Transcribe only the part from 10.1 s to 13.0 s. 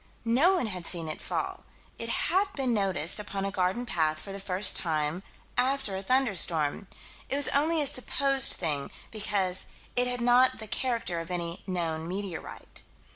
not the character of any known meteorite."